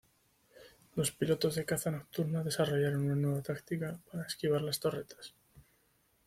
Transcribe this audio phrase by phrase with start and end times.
[0.95, 5.35] Los pilotos de caza nocturna desarrollaron una nueva táctica para esquivar las torretas.